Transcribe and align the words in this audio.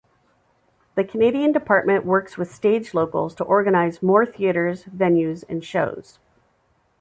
The 0.95 1.03
Canadian 1.03 1.51
Department 1.51 2.07
works 2.07 2.35
with 2.35 2.51
stage 2.51 2.95
locals 2.95 3.35
to 3.35 3.43
organize 3.43 4.01
more 4.01 4.25
theaters, 4.25 4.85
venues, 4.85 5.43
and 5.47 5.63
shows. 5.63 6.17